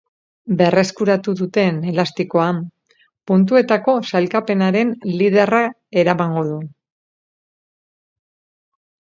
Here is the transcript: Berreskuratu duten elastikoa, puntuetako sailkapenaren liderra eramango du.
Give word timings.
Berreskuratu 0.59 1.33
duten 1.41 1.75
elastikoa, 1.91 2.47
puntuetako 3.31 3.95
sailkapenaren 4.13 4.95
liderra 5.21 5.63
eramango 6.05 6.45
du. 6.49 6.59